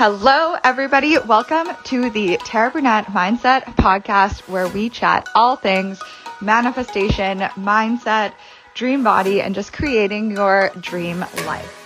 [0.00, 1.18] Hello, everybody.
[1.18, 6.00] Welcome to the Tara Burnett Mindset Podcast, where we chat all things
[6.40, 8.32] manifestation, mindset,
[8.74, 11.84] dream body, and just creating your dream life.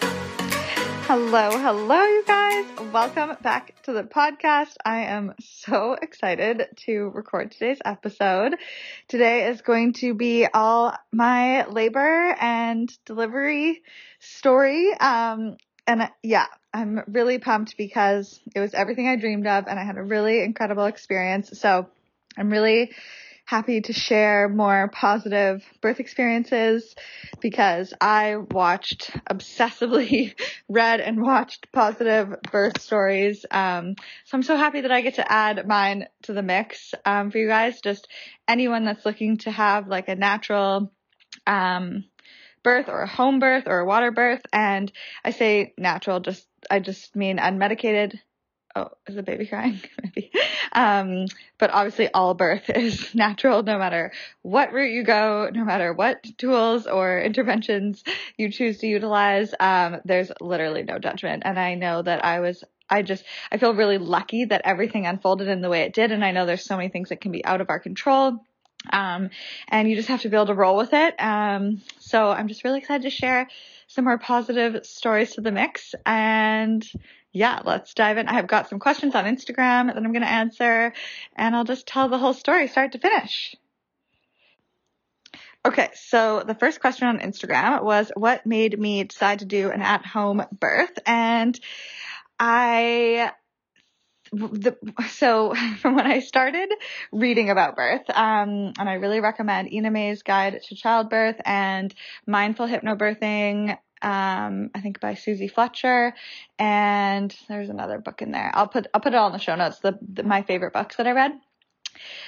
[1.06, 2.66] Hello, hello, you guys.
[2.92, 4.74] Welcome back to the podcast.
[4.84, 8.56] I am so excited to record today's episode.
[9.08, 13.82] Today is going to be all my labor and delivery
[14.18, 14.92] story.
[14.92, 15.56] Um,
[15.86, 19.98] and yeah, I'm really pumped because it was everything I dreamed of and I had
[19.98, 21.58] a really incredible experience.
[21.58, 21.88] So
[22.36, 22.92] I'm really
[23.44, 26.94] happy to share more positive birth experiences
[27.40, 30.34] because I watched obsessively
[30.68, 33.44] read and watched positive birth stories.
[33.50, 37.30] Um, so I'm so happy that I get to add mine to the mix um,
[37.30, 37.80] for you guys.
[37.80, 38.08] Just
[38.46, 40.92] anyone that's looking to have like a natural
[41.46, 42.04] um,
[42.62, 44.42] birth or a home birth or a water birth.
[44.52, 44.90] And
[45.24, 48.18] I say natural, just, I just mean unmedicated.
[48.74, 49.80] Oh, is the baby crying?
[50.02, 50.32] Maybe.
[50.72, 51.26] Um,
[51.58, 56.24] but obviously all birth is natural no matter what route you go, no matter what
[56.38, 58.02] tools or interventions
[58.38, 59.54] you choose to utilize.
[59.60, 61.42] Um, there's literally no judgment.
[61.44, 65.48] And I know that I was I just, I feel really lucky that everything unfolded
[65.48, 66.12] in the way it did.
[66.12, 68.44] And I know there's so many things that can be out of our control.
[68.90, 69.30] Um,
[69.68, 71.14] and you just have to be able to roll with it.
[71.20, 73.48] Um, so I'm just really excited to share
[73.86, 75.94] some more positive stories to the mix.
[76.06, 76.86] And
[77.32, 78.28] yeah, let's dive in.
[78.28, 80.92] I have got some questions on Instagram that I'm going to answer,
[81.34, 83.54] and I'll just tell the whole story start to finish.
[85.64, 89.80] Okay, so the first question on Instagram was what made me decide to do an
[89.80, 90.98] at home birth?
[91.06, 91.58] And
[92.38, 93.30] I
[94.32, 94.76] the,
[95.10, 96.70] so from when I started
[97.12, 101.94] reading about birth, um, and I really recommend Ina May's Guide to Childbirth and
[102.26, 103.76] Mindful Hypnobirthing.
[104.04, 106.12] Um, I think by Susie Fletcher,
[106.58, 108.50] and there's another book in there.
[108.52, 109.78] I'll put I'll put it all in the show notes.
[109.78, 111.32] The, the my favorite books that I read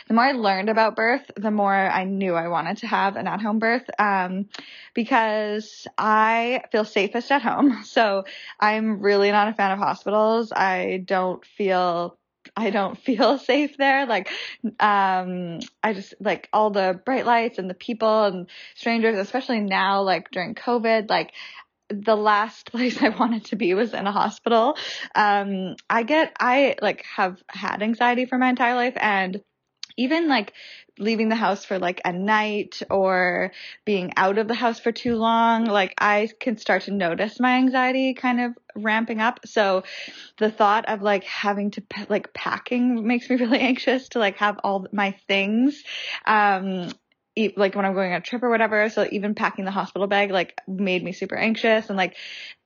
[0.08, 3.26] the more I learned about birth, the more I knew I wanted to have an
[3.26, 4.48] at home birth um,
[4.94, 7.82] because I feel safest at home.
[7.94, 8.24] So
[8.58, 10.50] I'm really not a fan of hospitals.
[10.50, 12.18] I don't feel
[12.56, 14.06] I don't feel safe there.
[14.06, 14.30] Like,
[14.80, 20.02] um, I just like all the bright lights and the people and strangers, especially now,
[20.02, 21.32] like during COVID, like
[21.88, 24.76] the last place I wanted to be was in a hospital.
[25.14, 29.40] Um, I get, I like have had anxiety for my entire life and
[29.96, 30.52] even like
[30.98, 33.52] leaving the house for like a night or
[33.84, 37.56] being out of the house for too long, like I can start to notice my
[37.56, 39.40] anxiety kind of ramping up.
[39.44, 39.84] So
[40.38, 44.60] the thought of like having to like packing makes me really anxious to like have
[44.62, 45.82] all my things.
[46.26, 46.90] Um,
[47.56, 48.88] like when I'm going on a trip or whatever.
[48.88, 52.16] So even packing the hospital bag like made me super anxious and like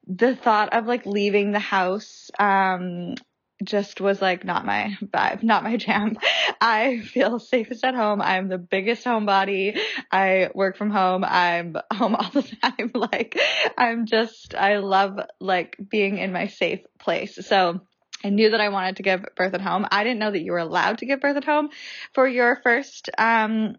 [0.06, 3.14] the thought of like leaving the house um
[3.62, 6.16] just was like not my vibe, not my jam.
[6.60, 8.20] I feel safest at home.
[8.20, 9.78] I'm the biggest homebody.
[10.10, 11.24] I work from home.
[11.24, 12.90] I'm home all the time.
[12.94, 13.38] like
[13.76, 17.38] I'm just, I love like being in my safe place.
[17.46, 17.80] So
[18.24, 19.86] I knew that I wanted to give birth at home.
[19.90, 21.70] I didn't know that you were allowed to give birth at home
[22.14, 23.76] for your first um,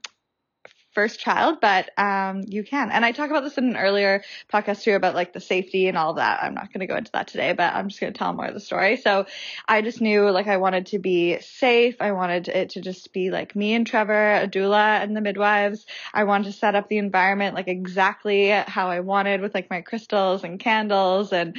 [0.99, 2.91] first child, but um, you can.
[2.91, 4.21] And I talk about this in an earlier
[4.51, 6.43] podcast too about like the safety and all that.
[6.43, 8.47] I'm not going to go into that today, but I'm just going to tell more
[8.47, 8.97] of the story.
[8.97, 9.25] So
[9.65, 12.01] I just knew like I wanted to be safe.
[12.01, 15.85] I wanted it to just be like me and Trevor, a doula and the midwives.
[16.13, 19.79] I wanted to set up the environment like exactly how I wanted with like my
[19.79, 21.55] crystals and candles and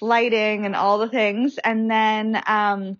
[0.00, 1.58] lighting and all the things.
[1.58, 2.96] And then, um,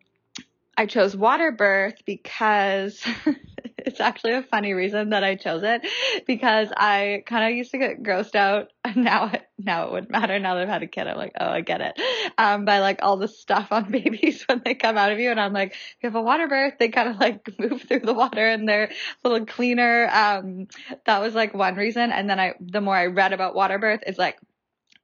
[0.76, 3.02] I chose water birth because
[3.87, 5.87] it's actually a funny reason that I chose it
[6.26, 8.72] because I kind of used to get grossed out.
[8.84, 10.38] And now, now it wouldn't matter.
[10.38, 12.00] Now that I've had a kid, I'm like, oh, I get it.
[12.38, 15.31] Um, by like all the stuff on babies when they come out of you.
[15.31, 18.00] And I'm like, if you have a water birth, they kind of like move through
[18.00, 18.91] the water and they're
[19.25, 20.09] a little cleaner.
[20.12, 20.69] Um,
[21.06, 22.12] that was like one reason.
[22.12, 24.38] And then I, the more I read about water birth, it's like,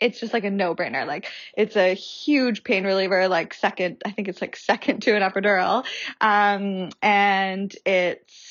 [0.01, 1.07] it's just like a no brainer.
[1.07, 1.27] Like
[1.57, 5.85] it's a huge pain reliever, like second, I think it's like second to an epidural.
[6.21, 8.48] Um, and it's,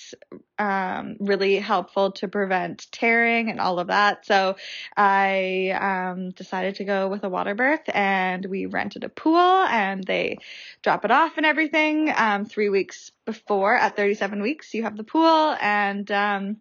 [0.60, 4.26] um, really helpful to prevent tearing and all of that.
[4.26, 4.56] So
[4.96, 10.04] I, um, decided to go with a water birth and we rented a pool and
[10.04, 10.40] they
[10.82, 12.12] drop it off and everything.
[12.16, 16.58] Um, three weeks before at 37 weeks, you have the pool and, um,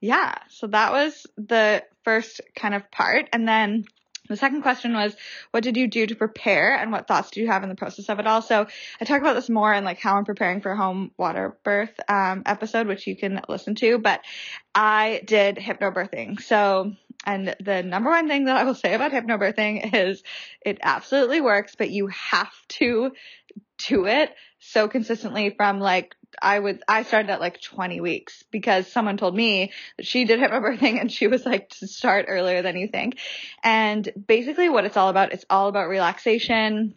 [0.00, 3.28] yeah, so that was the first kind of part.
[3.32, 3.84] And then
[4.30, 5.14] the second question was,
[5.50, 8.08] what did you do to prepare and what thoughts do you have in the process
[8.08, 8.40] of it all?
[8.42, 8.66] So
[9.00, 12.42] I talk about this more in like how I'm preparing for home water birth, um,
[12.46, 14.20] episode, which you can listen to, but
[14.74, 16.40] I did hypnobirthing.
[16.40, 16.92] So
[17.26, 20.22] and the number one thing that I will say about hypnobirthing is
[20.64, 23.12] it absolutely works, but you have to
[23.88, 28.86] do it so consistently from like I would I started at like 20 weeks because
[28.86, 32.76] someone told me that she did hypnobirthing and she was like to start earlier than
[32.76, 33.18] you think.
[33.62, 36.94] And basically what it's all about, it's all about relaxation,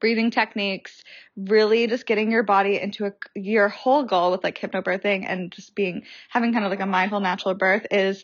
[0.00, 1.02] breathing techniques,
[1.36, 5.74] really just getting your body into a, your whole goal with like hypnobirthing and just
[5.74, 8.22] being, having kind of like a mindful natural birth is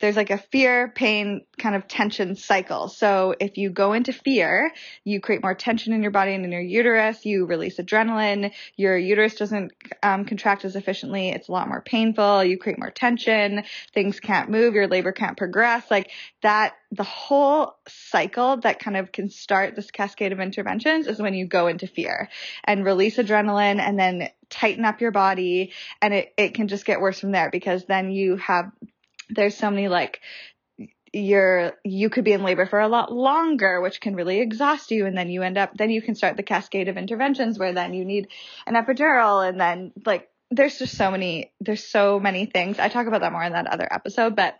[0.00, 2.88] there's like a fear, pain, kind of tension cycle.
[2.88, 4.70] So if you go into fear,
[5.04, 8.98] you create more tension in your body and in your uterus, you release adrenaline, your
[8.98, 9.72] uterus doesn't
[10.02, 13.64] um, contract as efficiently, it's a lot more painful, you create more tension,
[13.94, 16.10] things can't move, your labor can't progress, like
[16.42, 21.32] that, the whole cycle that kind of can start this cascade of interventions is when
[21.32, 22.28] you go into fear
[22.64, 25.72] and release adrenaline and then tighten up your body.
[26.00, 28.70] And it, it can just get worse from there because then you have,
[29.28, 30.20] there's so many like,
[31.14, 35.04] you're you could be in labor for a lot longer which can really exhaust you.
[35.04, 37.92] And then you end up then you can start the cascade of interventions where then
[37.92, 38.28] you need
[38.66, 39.46] an epidural.
[39.46, 42.78] And then like there's just so many there's so many things.
[42.78, 44.56] I talk about that more in that other episode but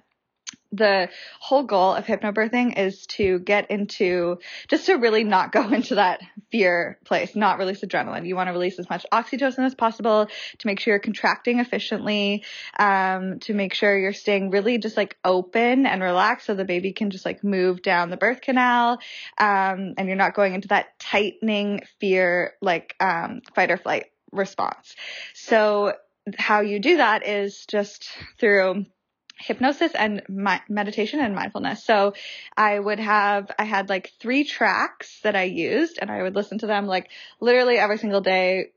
[0.70, 1.08] the
[1.38, 4.38] whole goal of hypnobirthing is to get into
[4.68, 6.20] just to really not go into that
[6.52, 8.26] fear place, not release adrenaline.
[8.26, 12.44] You want to release as much oxytocin as possible to make sure you're contracting efficiently,
[12.78, 16.92] um, to make sure you're staying really just like open and relaxed so the baby
[16.92, 18.98] can just like move down the birth canal,
[19.38, 24.94] um, and you're not going into that tightening fear like um, fight or flight response.
[25.34, 25.94] So
[26.38, 28.08] how you do that is just
[28.38, 28.84] through
[29.38, 30.22] hypnosis and
[30.68, 31.84] meditation and mindfulness.
[31.84, 32.14] So
[32.56, 36.58] I would have, I had like three tracks that I used and I would listen
[36.58, 37.08] to them like
[37.40, 38.72] literally every single day,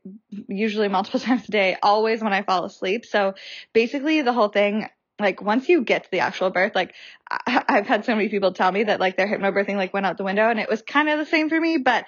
[0.48, 3.06] usually multiple times a day, always when I fall asleep.
[3.06, 3.34] So
[3.72, 4.88] basically the whole thing,
[5.18, 6.94] like once you get to the actual birth, like
[7.30, 10.18] I, I've had so many people tell me that like their hypnobirthing like went out
[10.18, 12.06] the window and it was kind of the same for me, but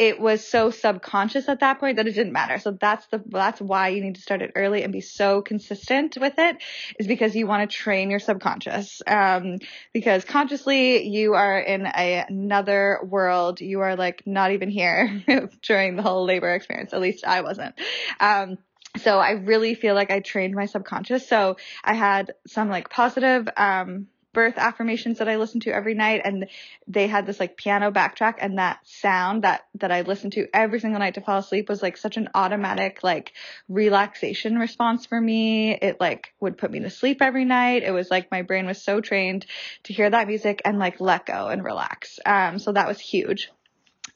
[0.00, 2.58] it was so subconscious at that point that it didn't matter.
[2.58, 6.16] So that's the that's why you need to start it early and be so consistent
[6.18, 6.56] with it
[6.98, 9.02] is because you want to train your subconscious.
[9.06, 9.58] Um,
[9.92, 13.60] because consciously you are in a, another world.
[13.60, 15.22] You are like not even here
[15.62, 16.94] during the whole labor experience.
[16.94, 17.78] At least I wasn't.
[18.18, 18.56] Um,
[18.96, 21.28] so I really feel like I trained my subconscious.
[21.28, 26.22] So I had some like positive, um, birth affirmations that I listened to every night
[26.24, 26.46] and
[26.86, 30.80] they had this like piano backtrack and that sound that that I listened to every
[30.80, 33.32] single night to fall asleep was like such an automatic like
[33.68, 35.72] relaxation response for me.
[35.74, 37.82] It like would put me to sleep every night.
[37.82, 39.46] It was like my brain was so trained
[39.84, 42.20] to hear that music and like let go and relax.
[42.24, 43.50] Um so that was huge.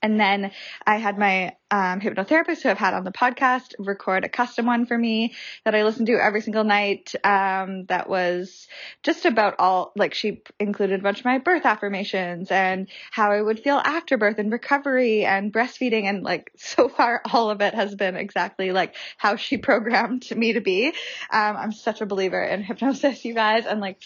[0.02, 0.52] And then
[0.86, 4.86] I had my um, hypnotherapist who I've had on the podcast record a custom one
[4.86, 5.34] for me
[5.64, 7.12] that I listen to every single night.
[7.24, 8.68] Um, that was
[9.02, 13.42] just about all, like she included a bunch of my birth affirmations and how I
[13.42, 16.04] would feel after birth and recovery and breastfeeding.
[16.04, 20.52] And like so far, all of it has been exactly like how she programmed me
[20.52, 20.86] to be.
[21.32, 24.00] Um, I'm such a believer in hypnosis, you guys, and like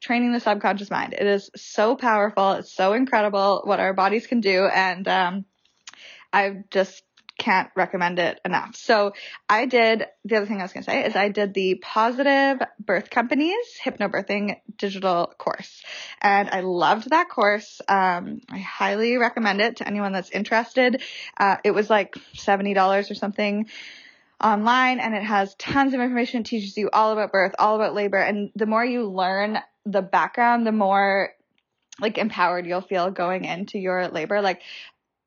[0.00, 1.12] training the subconscious mind.
[1.12, 2.54] It is so powerful.
[2.54, 4.66] It's so incredible what our bodies can do.
[4.66, 5.44] And, um,
[6.32, 7.02] I just
[7.38, 8.74] can't recommend it enough.
[8.74, 9.12] So
[9.48, 12.60] I did, the other thing I was going to say is I did the Positive
[12.80, 15.82] Birth Companies Hypnobirthing digital course.
[16.20, 17.80] And I loved that course.
[17.88, 21.00] Um, I highly recommend it to anyone that's interested.
[21.38, 23.68] Uh, it was like $70 or something
[24.42, 26.40] online and it has tons of information.
[26.40, 28.18] It teaches you all about birth, all about labor.
[28.18, 31.30] And the more you learn the background, the more
[32.00, 34.40] like empowered you'll feel going into your labor.
[34.40, 34.62] Like,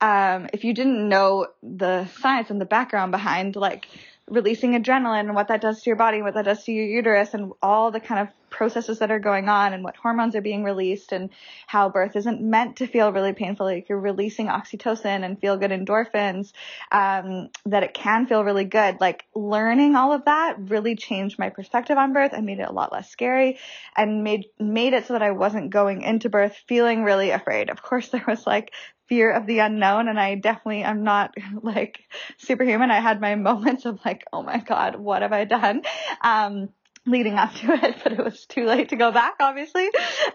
[0.01, 3.88] um, if you didn't know the science and the background behind like
[4.31, 7.34] releasing adrenaline and what that does to your body, what that does to your uterus
[7.34, 10.63] and all the kind of processes that are going on and what hormones are being
[10.63, 11.29] released and
[11.67, 13.65] how birth isn't meant to feel really painful.
[13.65, 16.53] Like you're releasing oxytocin and feel good endorphins,
[16.91, 19.01] um, that it can feel really good.
[19.01, 22.74] Like learning all of that really changed my perspective on birth and made it a
[22.74, 23.58] lot less scary
[23.98, 27.70] and made, made it so that I wasn't going into birth feeling really afraid.
[27.70, 28.72] Of course, there was like
[29.11, 31.99] fear of the unknown and I definitely am not like
[32.37, 32.91] superhuman.
[32.91, 35.81] I had my moments of like, oh my God, what have I done?
[36.21, 36.69] Um,
[37.05, 39.89] leading up to it, but it was too late to go back, obviously.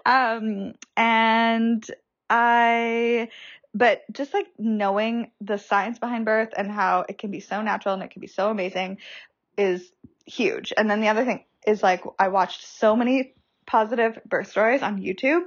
[0.04, 1.82] Um, and
[2.28, 3.30] I,
[3.72, 7.94] but just like knowing the science behind birth and how it can be so natural
[7.94, 8.98] and it can be so amazing
[9.56, 9.90] is
[10.26, 10.74] huge.
[10.76, 13.32] And then the other thing is like, I watched so many
[13.66, 15.44] positive birth stories on YouTube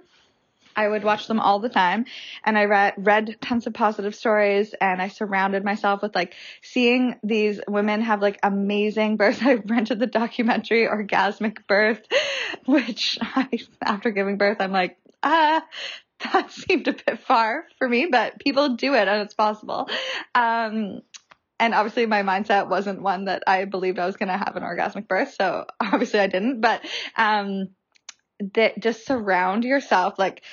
[0.79, 2.05] I would watch them all the time
[2.45, 7.15] and I read, read tons of positive stories and I surrounded myself with like seeing
[7.21, 9.41] these women have like amazing births.
[9.43, 12.07] I rented the documentary Orgasmic Birth,
[12.65, 13.49] which I,
[13.83, 15.65] after giving birth, I'm like, ah,
[16.31, 19.89] that seemed a bit far for me, but people do it and it's possible.
[20.33, 21.01] Um,
[21.59, 24.63] and obviously my mindset wasn't one that I believed I was going to have an
[24.63, 25.33] orgasmic birth.
[25.33, 26.85] So obviously I didn't, but,
[27.17, 27.71] um,
[28.55, 30.43] that just surround yourself like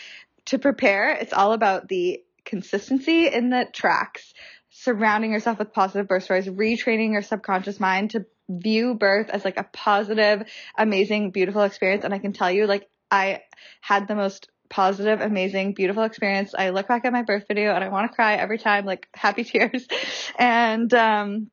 [0.47, 1.11] to prepare.
[1.11, 4.33] It's all about the consistency in the tracks,
[4.71, 9.59] surrounding yourself with positive birth stories, retraining your subconscious mind to view birth as like
[9.59, 12.05] a positive, amazing, beautiful experience.
[12.05, 13.43] And I can tell you, like, I
[13.81, 16.55] had the most positive, amazing, beautiful experience.
[16.57, 19.09] I look back at my birth video and I want to cry every time, like
[19.15, 19.87] happy tears.
[20.39, 21.51] And, um,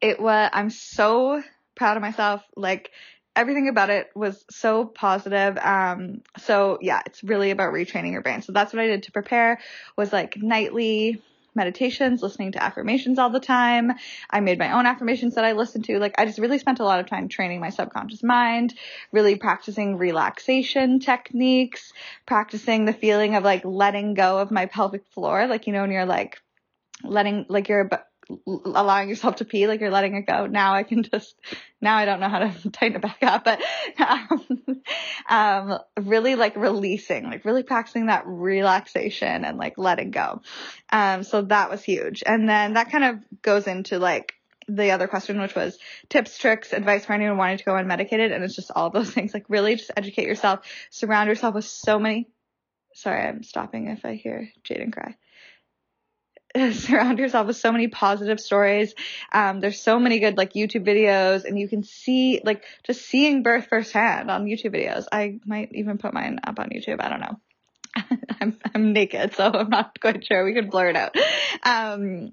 [0.00, 1.42] it was, I'm so
[1.74, 2.42] proud of myself.
[2.56, 2.90] Like
[3.36, 5.58] everything about it was so positive.
[5.58, 8.42] Um, so yeah, it's really about retraining your brain.
[8.42, 9.60] So that's what I did to prepare
[9.96, 11.22] was like nightly
[11.54, 13.92] meditations, listening to affirmations all the time.
[14.30, 15.98] I made my own affirmations that I listened to.
[15.98, 18.74] Like I just really spent a lot of time training my subconscious mind,
[19.10, 21.92] really practicing relaxation techniques,
[22.26, 25.46] practicing the feeling of like letting go of my pelvic floor.
[25.46, 26.40] Like, you know, when you're like
[27.02, 27.90] letting, like you're
[28.46, 30.46] allowing yourself to pee, like you're letting it go.
[30.46, 31.34] Now I can just,
[31.80, 33.62] now I don't know how to tighten it back up, but,
[33.98, 34.82] um,
[35.28, 40.42] um, really like releasing, like really practicing that relaxation and like letting go.
[40.90, 42.22] Um, so that was huge.
[42.26, 44.34] And then that kind of goes into like,
[44.68, 45.78] the other question, which was
[46.08, 48.34] tips, tricks, advice for anyone wanting to go unmedicated.
[48.34, 49.32] And it's just all those things.
[49.32, 52.28] Like really just educate yourself, surround yourself with so many.
[52.94, 55.16] Sorry, I'm stopping if I hear Jaden cry.
[56.72, 58.94] surround yourself with so many positive stories.
[59.32, 63.42] Um, there's so many good like YouTube videos and you can see like just seeing
[63.42, 65.04] birth firsthand on YouTube videos.
[65.12, 67.00] I might even put mine up on YouTube.
[67.00, 67.40] I don't know.
[68.40, 70.44] I'm, I'm naked, so I'm not quite sure.
[70.44, 71.16] We could blur it out.
[71.62, 72.30] Um,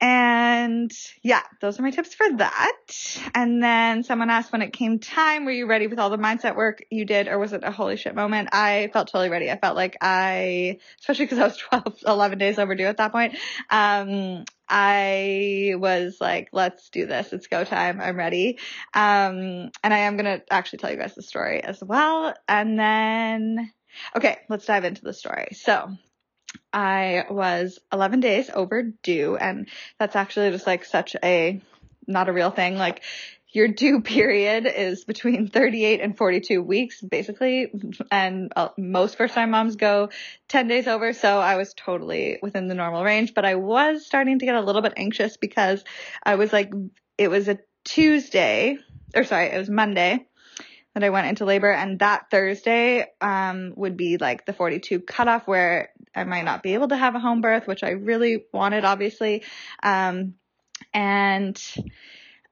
[0.00, 0.90] and
[1.22, 3.30] yeah, those are my tips for that.
[3.34, 6.56] And then someone asked when it came time, were you ready with all the mindset
[6.56, 8.48] work you did or was it a holy shit moment?
[8.52, 9.50] I felt totally ready.
[9.50, 13.36] I felt like I, especially because I was 12, 11 days overdue at that point.
[13.68, 17.34] Um, I was like, let's do this.
[17.34, 18.00] It's go time.
[18.00, 18.58] I'm ready.
[18.94, 22.32] Um, and I am going to actually tell you guys the story as well.
[22.48, 23.70] And then,
[24.16, 25.48] okay, let's dive into the story.
[25.52, 25.90] So
[26.72, 31.60] I was 11 days overdue and that's actually just like such a
[32.06, 32.76] not a real thing.
[32.76, 33.02] Like
[33.52, 37.72] your due period is between 38 and 42 weeks basically
[38.10, 40.10] and uh, most first time moms go
[40.48, 44.38] 10 days over so I was totally within the normal range but I was starting
[44.38, 45.84] to get a little bit anxious because
[46.22, 46.72] I was like
[47.18, 48.78] it was a Tuesday
[49.14, 50.26] or sorry it was Monday
[50.94, 55.46] that I went into labor and that Thursday um, would be like the 42 cutoff
[55.46, 58.84] where I might not be able to have a home birth, which I really wanted,
[58.84, 59.44] obviously.
[59.82, 60.34] Um,
[60.92, 61.60] and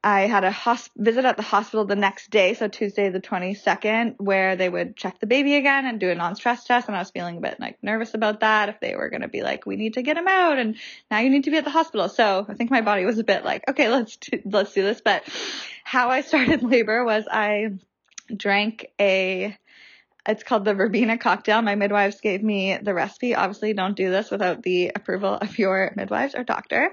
[0.01, 4.15] I had a hosp- visit at the hospital the next day, so Tuesday the 22nd,
[4.17, 6.87] where they would check the baby again and do a non-stress test.
[6.87, 9.27] And I was feeling a bit like nervous about that if they were going to
[9.27, 10.77] be like, we need to get him out and
[11.11, 12.07] now you need to be at the hospital.
[12.07, 15.01] So I think my body was a bit like, okay, let's do, let's do this.
[15.01, 15.23] But
[15.83, 17.71] how I started labor was I
[18.35, 19.57] drank a
[20.27, 21.61] it's called the verbena cocktail.
[21.61, 23.35] My midwives gave me the recipe.
[23.35, 26.91] Obviously, don't do this without the approval of your midwives or doctor.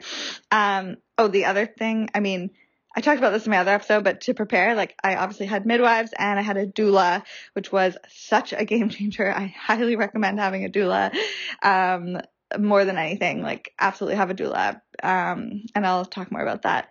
[0.50, 2.50] Um, oh, the other thing, I mean,
[2.96, 5.66] I talked about this in my other episode, but to prepare, like I obviously had
[5.66, 9.30] midwives and I had a doula, which was such a game changer.
[9.30, 11.14] I highly recommend having a doula.
[11.62, 12.20] Um,
[12.58, 14.80] more than anything, like absolutely have a doula.
[15.02, 16.88] Um, and I'll talk more about that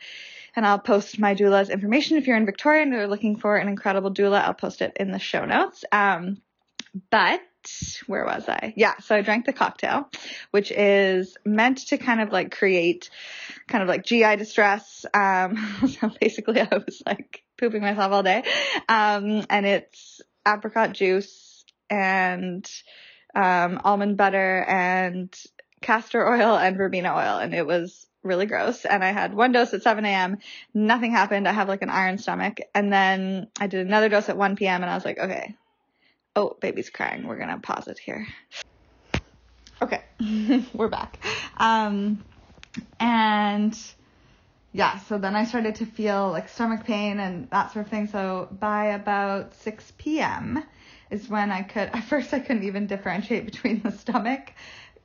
[0.55, 2.17] and I'll post my doula's information.
[2.17, 5.11] If you're in Victoria and you're looking for an incredible doula, I'll post it in
[5.11, 5.83] the show notes.
[5.91, 6.41] Um,
[7.09, 7.41] but
[8.07, 8.73] where was I?
[8.77, 10.09] Yeah, so I drank the cocktail,
[10.51, 13.09] which is meant to kind of like create
[13.67, 15.05] kind of like GI distress.
[15.13, 15.57] Um,
[15.99, 18.43] so basically I was like pooping myself all day.
[18.87, 22.69] Um, and it's apricot juice and,
[23.33, 25.35] um, almond butter and
[25.81, 27.39] castor oil and verbena oil.
[27.39, 28.85] And it was really gross.
[28.85, 30.39] And I had one dose at 7 a.m.
[30.73, 31.47] Nothing happened.
[31.47, 32.59] I have like an iron stomach.
[32.73, 34.81] And then I did another dose at 1 p.m.
[34.81, 35.55] and I was like, okay.
[36.35, 37.27] Oh, baby's crying.
[37.27, 38.27] We're going to pause it here.
[39.81, 40.01] Okay.
[40.73, 41.23] We're back.
[41.57, 42.25] Um,
[42.99, 43.77] and
[44.75, 48.07] yeah, so then I started to feel like stomach pain and that sort of thing.
[48.07, 50.61] So by about 6 p.m.
[51.09, 54.51] is when I could, at first I couldn't even differentiate between the stomach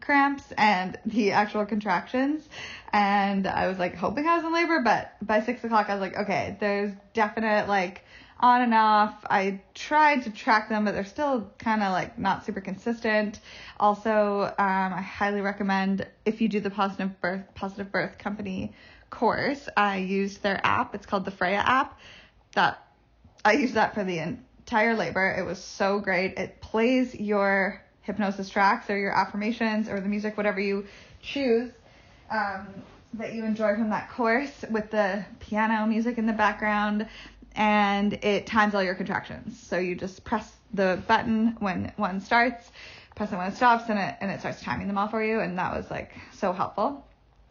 [0.01, 2.49] cramps and the actual contractions.
[2.93, 6.01] And I was like hoping I was in labor, but by six o'clock I was
[6.01, 8.05] like, okay, there's definite like
[8.41, 9.15] on and off.
[9.29, 13.39] I tried to track them, but they're still kind of like not super consistent.
[13.79, 18.73] Also, um, I highly recommend if you do the positive birth positive birth company
[19.11, 19.69] course.
[19.77, 20.95] I used their app.
[20.95, 21.99] It's called the Freya app.
[22.55, 22.83] That
[23.45, 25.35] I used that for the entire labor.
[25.39, 26.39] It was so great.
[26.39, 30.87] It plays your hypnosis tracks or your affirmations or the music, whatever you
[31.23, 31.71] choose.
[32.31, 32.67] Um,
[33.15, 37.09] that you enjoy from that course with the piano music in the background
[37.55, 39.59] and it times all your contractions.
[39.61, 42.71] So you just press the button when one starts,
[43.17, 45.41] press it when it stops, and it and it starts timing them all for you.
[45.41, 47.07] And that was like so helpful,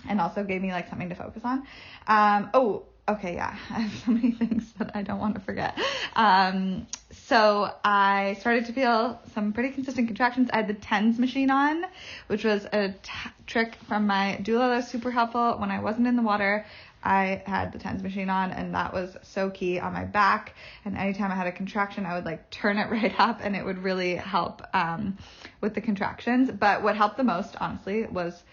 [0.07, 1.67] and also gave me like something to focus on.
[2.07, 5.77] Um, oh, okay, yeah, I have so many things that I don't want to forget.
[6.15, 10.49] Um, so I started to feel some pretty consistent contractions.
[10.51, 11.85] I had the tens machine on,
[12.27, 16.07] which was a t- trick from my doula that was super helpful when I wasn't
[16.07, 16.65] in the water.
[17.01, 20.53] I had the TENS machine on and that was so key on my back.
[20.83, 23.63] And anytime I had a contraction, I would like turn it right up and it
[23.63, 25.17] would really help um,
[25.61, 26.51] with the contractions.
[26.51, 28.43] But what helped the most, honestly, was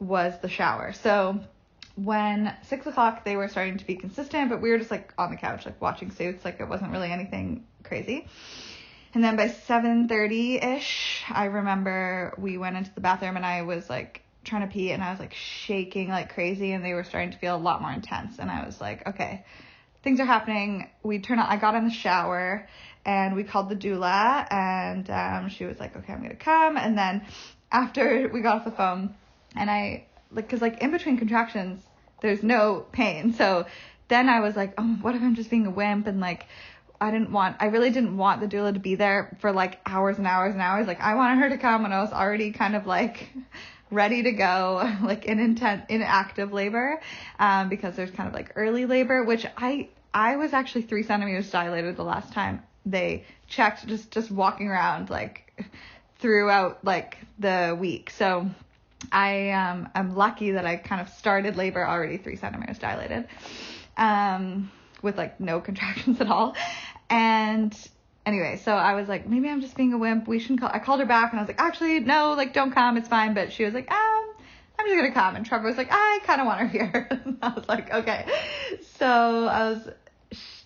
[0.00, 0.92] was the shower.
[0.92, 1.40] So
[2.04, 5.30] when six o'clock they were starting to be consistent, but we were just like on
[5.30, 8.26] the couch, like watching suits, like it wasn't really anything crazy.
[9.14, 13.90] And then by 7:30 ish, I remember we went into the bathroom and I was
[13.90, 17.32] like trying to pee and I was like shaking like crazy and they were starting
[17.32, 19.44] to feel a lot more intense and I was like, okay,
[20.02, 20.90] things are happening.
[21.02, 22.68] We turn on, I got in the shower
[23.04, 26.76] and we called the doula and um, she was like, okay, I'm to come.
[26.76, 27.26] And then
[27.72, 29.14] after we got off the phone
[29.56, 31.82] and I, like, cause like in between contractions,
[32.20, 33.32] there's no pain.
[33.34, 33.66] So
[34.08, 36.46] then I was like, oh, what if I'm just being a wimp and like,
[37.00, 40.18] I didn't want, I really didn't want the doula to be there for like hours
[40.18, 40.86] and hours and hours.
[40.86, 43.28] Like I wanted her to come when I was already kind of like
[43.90, 47.00] ready to go, like in intent, in active labor,
[47.38, 51.50] um, because there's kind of like early labor, which I, I was actually three centimeters
[51.50, 55.52] dilated the last time they checked, just, just walking around like
[56.18, 58.10] throughout like the week.
[58.10, 58.50] So
[59.12, 63.28] I, um, I'm lucky that I kind of started labor already three centimeters dilated,
[63.96, 64.70] um,
[65.02, 66.54] with like no contractions at all.
[67.10, 67.76] And
[68.26, 70.28] anyway, so I was like, maybe I'm just being a wimp.
[70.28, 70.70] We shouldn't call.
[70.72, 72.96] I called her back and I was like, actually, no, like, don't come.
[72.96, 73.34] It's fine.
[73.34, 74.28] But she was like, um,
[74.78, 75.36] I'm just gonna come.
[75.36, 77.08] And Trevor was like, I kind of want her here.
[77.42, 78.26] I was like, okay.
[78.96, 79.88] So I was,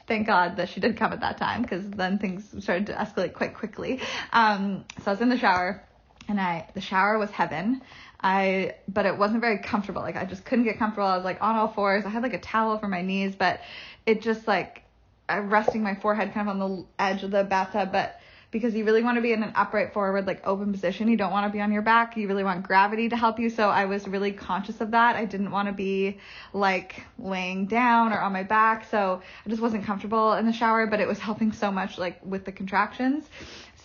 [0.07, 3.33] thank God that she did come at that time because then things started to escalate
[3.35, 4.01] quite quickly.
[4.33, 5.83] Um, so I was in the shower
[6.29, 7.83] and I, the shower was heaven.
[8.23, 10.03] I, but it wasn't very comfortable.
[10.03, 11.09] Like I just couldn't get comfortable.
[11.09, 12.05] I was like on all fours.
[12.05, 13.61] I had like a towel over my knees, but
[14.07, 14.83] it just like
[15.29, 18.21] I'm resting my forehead kind of on the edge of the bathtub, but
[18.53, 21.09] because you really want to be in an upright forward, like open position.
[21.09, 22.19] You don't want to be on your back.
[22.19, 23.49] You really want gravity to help you.
[23.49, 25.17] So I was really conscious of that.
[25.17, 26.19] I didn't want to be
[26.53, 28.85] like laying down or on my back.
[28.91, 32.21] So I just wasn't comfortable in the shower, but it was helping so much like
[32.25, 33.25] with the contractions.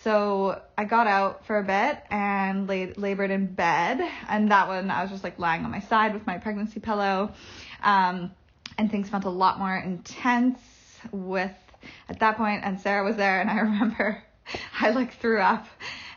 [0.04, 4.00] So I got out for a bit and laid, labored in bed.
[4.28, 7.32] And that one, I was just like lying on my side with my pregnancy pillow.
[7.82, 8.30] Um,
[8.78, 10.60] and things felt a lot more intense
[11.10, 11.52] with
[12.08, 14.22] at that point and Sarah was there and I remember
[14.80, 15.66] I like threw up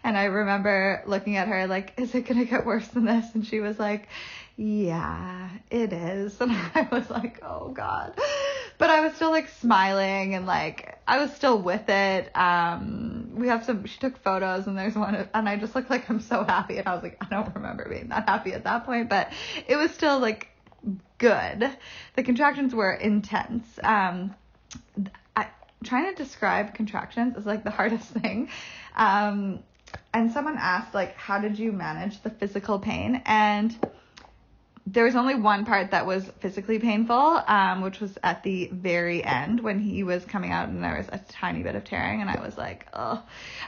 [0.04, 3.26] and I remember looking at her like, is it gonna get worse than this?
[3.36, 4.08] And she was like,
[4.56, 6.38] yeah, it is.
[6.42, 8.14] And I was like, oh God.
[8.78, 12.36] But I was still like smiling and like, I was still with it.
[12.36, 15.90] Um, we have some, she took photos and there's one, of, and I just looked
[15.90, 16.78] like I'm so happy.
[16.78, 19.32] And I was like, I don't remember being that happy at that point, but
[19.68, 20.50] it was still like
[21.18, 21.70] good.
[22.16, 23.68] The contractions were intense.
[23.84, 24.36] Um,
[25.36, 25.48] I,
[25.84, 28.50] trying to describe contractions is like the hardest thing.
[28.96, 29.60] Um,
[30.14, 33.22] and someone asked like, how did you manage the physical pain?
[33.26, 33.76] And
[34.88, 39.24] there was only one part that was physically painful, um, which was at the very
[39.24, 42.30] end when he was coming out and there was a tiny bit of tearing and
[42.30, 43.22] I was like, oh,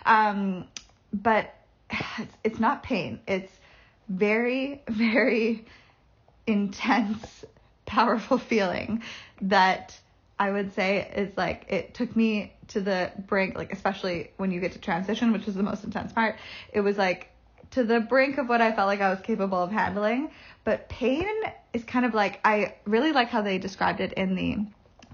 [0.05, 0.65] um,
[1.13, 1.53] but
[1.89, 3.19] it's, it's not pain.
[3.27, 3.51] It's
[4.09, 5.65] very, very
[6.47, 7.45] intense,
[7.85, 9.03] powerful feeling
[9.41, 9.97] that
[10.39, 14.59] I would say is like it took me to the brink, like especially when you
[14.59, 16.37] get to transition, which is the most intense part.
[16.71, 17.29] It was like
[17.71, 20.31] to the brink of what I felt like I was capable of handling.
[20.63, 21.27] But pain
[21.73, 24.57] is kind of like I really like how they described it in the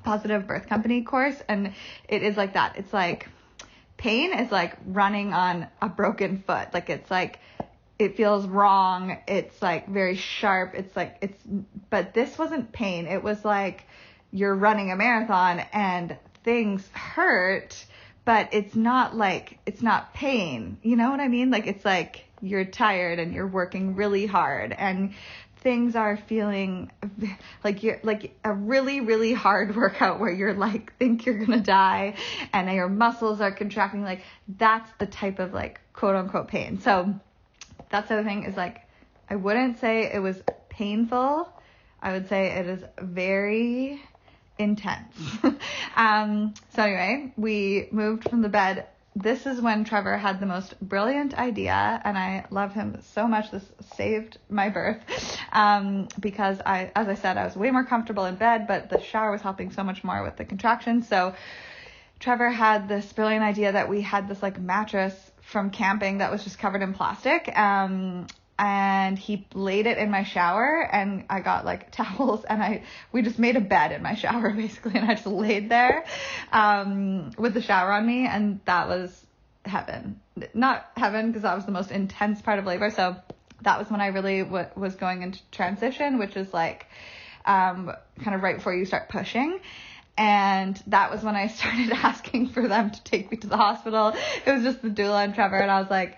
[0.04, 1.74] positive birth company course, and
[2.08, 2.78] it is like that.
[2.78, 3.28] It's like
[3.98, 6.74] pain is like running on a broken foot.
[6.74, 7.40] Like it's like
[7.98, 9.18] it feels wrong.
[9.28, 10.76] It's like very sharp.
[10.76, 11.42] It's like it's
[11.90, 13.08] but this wasn't pain.
[13.08, 13.86] It was like
[14.32, 17.86] you're running a marathon and things hurt,
[18.26, 20.78] but it's not like, it's not pain.
[20.84, 21.50] You know what I mean?
[21.50, 25.14] Like, it's like you're tired and you're working really hard and
[25.62, 26.92] things are feeling
[27.64, 32.16] like you're like a really really hard workout where you're like think you're gonna die
[32.54, 34.24] and your muscles are contracting like
[34.58, 36.80] that's the type of like quote unquote pain.
[36.80, 37.14] So
[37.90, 38.82] that's the thing is like
[39.30, 41.50] i wouldn't say it was painful.
[42.02, 44.02] I would say it is very
[44.58, 45.16] intense.
[45.96, 50.80] Um so anyway we moved from the bed this is when Trevor had the most
[50.80, 53.52] brilliant idea, and I love him so much.
[53.52, 55.00] This saved my birth
[55.52, 59.02] um, because I, as I said, I was way more comfortable in bed, but the
[59.02, 61.08] shower was helping so much more with the contractions.
[61.08, 61.34] So
[62.20, 66.44] Trevor had this brilliant idea that we had this like mattress from camping that was
[66.44, 67.58] just covered in plastic.
[67.58, 68.28] Um,
[68.60, 73.22] and he laid it in my shower and I got like towels and I we
[73.22, 76.06] just made a bed in my shower basically and I just laid there
[76.52, 79.26] um, with the shower on me and that was
[79.66, 80.20] heaven.
[80.54, 82.90] Not heaven because that was the most intense part of labor.
[82.92, 83.16] So
[83.62, 86.88] that was when I really w- was going into transition, which is like
[87.46, 87.92] um,
[88.22, 89.60] kind of right before you start pushing.
[90.18, 94.14] And that was when I started asking for them to take me to the hospital.
[94.46, 96.18] It was just the doula and Trevor, and I was like,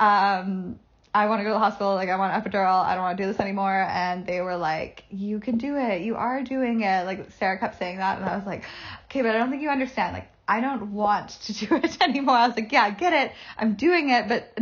[0.00, 0.78] um,
[1.14, 1.94] I want to go to the hospital.
[1.94, 2.84] Like, I want epidural.
[2.84, 3.86] I don't want to do this anymore.
[3.88, 6.02] And they were like, you can do it.
[6.02, 7.06] You are doing it.
[7.06, 8.18] Like, Sarah kept saying that.
[8.18, 8.64] And I was like,
[9.04, 10.12] okay, but I don't think you understand.
[10.12, 12.34] Like, I don't want to do it anymore.
[12.34, 13.32] I was like, yeah, get it.
[13.56, 14.58] I'm doing it, but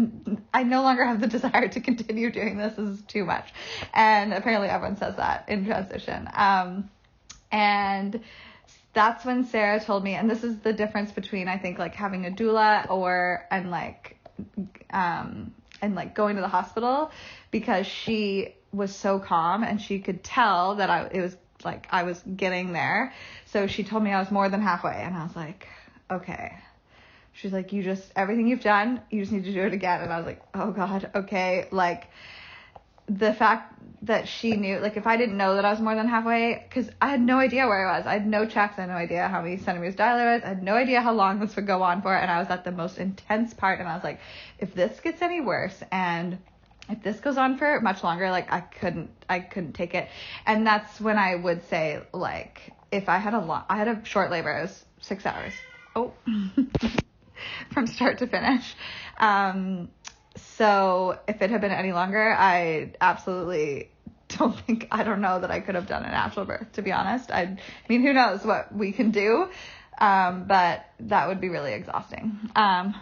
[0.53, 2.75] I no longer have the desire to continue doing this.
[2.75, 3.53] This is too much.
[3.95, 6.29] And apparently everyone says that in transition.
[6.35, 6.91] Um,
[7.51, 8.21] and
[8.93, 12.27] that's when Sarah told me, and this is the difference between, I think, like having
[12.27, 14.19] a doula or, and like,
[14.91, 17.11] um, and like going to the hospital
[17.51, 22.05] because she was so calm and she could tell that I it was like I
[22.05, 23.13] was getting there.
[23.47, 25.67] So she told me I was more than halfway and I was like,
[26.11, 26.57] okay.
[27.35, 30.01] She's like, you just everything you've done, you just need to do it again.
[30.01, 31.69] And I was like, oh god, okay.
[31.71, 32.09] Like
[33.07, 36.09] the fact that she knew, like if I didn't know that I was more than
[36.09, 38.07] halfway, because I had no idea where I was.
[38.07, 38.79] I had no checks.
[38.79, 40.45] I had no idea how many centimeters dilated was.
[40.45, 42.15] I had no idea how long this would go on for.
[42.15, 43.79] And I was at the most intense part.
[43.79, 44.21] And I was like,
[44.59, 46.39] if this gets any worse and
[46.89, 50.09] if this goes on for much longer, like I couldn't, I couldn't take it.
[50.47, 54.05] And that's when I would say, like, if I had a long, I had a
[54.05, 55.55] short labor, it was six hours.
[55.95, 56.13] Oh,
[57.73, 58.75] from start to finish.
[59.19, 59.91] Um,
[60.63, 63.91] so if it had been any longer, I absolutely
[64.29, 66.93] don't think I don't know that I could have done a natural birth to be
[66.93, 67.33] honest.
[67.33, 67.57] I
[67.89, 69.49] mean who knows what we can do.
[69.99, 72.39] Um, but that would be really exhausting.
[72.55, 72.95] Um,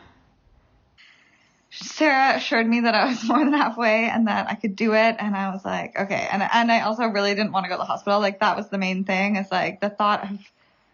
[1.71, 5.17] Sarah assured me that I was more than halfway and that I could do it
[5.19, 6.29] and I was like, okay.
[6.33, 8.21] And and I also really didn't want to go to the hospital.
[8.21, 9.37] Like that was the main thing.
[9.37, 10.39] Is like the thought of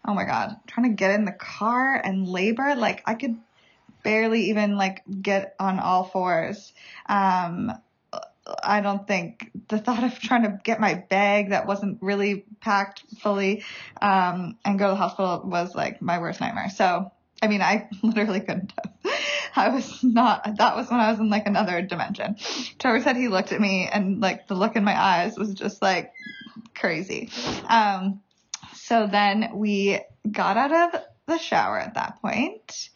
[0.03, 3.37] oh my god, trying to get in the car and labor, like I could
[4.07, 6.71] barely even like get on all fours.
[7.07, 7.73] Um,
[8.63, 13.03] I don't think the thought of trying to get my bag that wasn't really packed
[13.19, 13.65] fully
[14.01, 16.69] um, and go to the hospital was like my worst nightmare.
[16.69, 19.13] So, I mean, I literally couldn't have.
[19.57, 22.37] I was not, that was when I was in like another dimension.
[22.79, 25.81] Trevor said he looked at me and like the look in my eyes was just
[25.81, 26.13] like
[26.75, 27.29] crazy.
[27.67, 28.21] Um,
[28.73, 29.99] so then we
[30.31, 32.89] got out of the shower at that point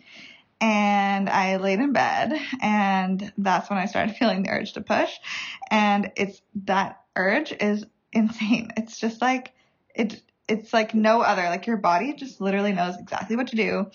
[0.61, 5.11] and I laid in bed and that's when I started feeling the urge to push.
[5.71, 8.71] And it's that urge is insane.
[8.77, 9.53] It's just like
[9.95, 11.43] it it's like no other.
[11.43, 13.89] Like your body just literally knows exactly what to do.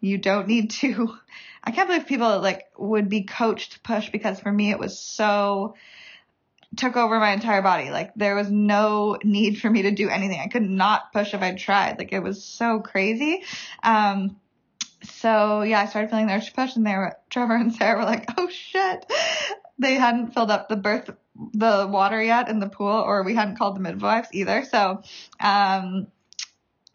[0.00, 1.14] You don't need to
[1.64, 4.98] I can't believe people like would be coached to push because for me it was
[4.98, 5.74] so
[6.76, 7.90] took over my entire body.
[7.90, 10.40] Like there was no need for me to do anything.
[10.40, 11.98] I could not push if I tried.
[11.98, 13.42] Like it was so crazy.
[13.82, 14.36] Um
[15.02, 18.04] so yeah, I started feeling the urge push, and they were Trevor and Sarah were
[18.04, 19.04] like, "Oh shit!"
[19.78, 21.10] They hadn't filled up the birth
[21.54, 24.64] the water yet in the pool, or we hadn't called the midwives either.
[24.64, 25.02] So,
[25.40, 26.08] um,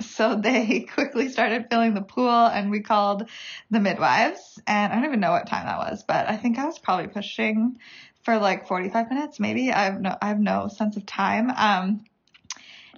[0.02, 3.30] so they quickly started filling the pool, and we called
[3.72, 4.60] the midwives.
[4.68, 7.08] And I don't even know what time that was, but I think I was probably
[7.08, 7.80] pushing
[8.24, 9.72] for like 45 minutes, maybe.
[9.72, 11.50] I have no I have no sense of time.
[11.50, 12.04] Um,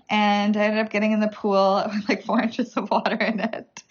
[0.10, 3.40] and I ended up getting in the pool with like four inches of water in
[3.40, 3.84] it.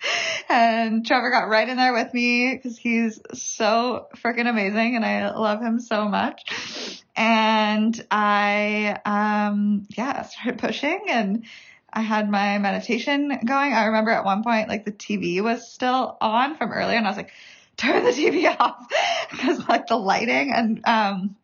[0.49, 5.31] And Trevor got right in there with me because he's so freaking amazing and I
[5.35, 7.05] love him so much.
[7.15, 11.45] And I, um, yeah, started pushing and
[11.93, 13.73] I had my meditation going.
[13.73, 17.11] I remember at one point, like the TV was still on from earlier and I
[17.11, 17.33] was like,
[17.77, 18.89] turn the TV off
[19.31, 21.37] because like the lighting and, um,